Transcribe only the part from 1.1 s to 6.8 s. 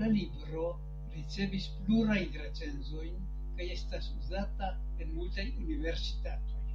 ricevis plurajn recenzojn kaj estas uzata en multaj universitatoj.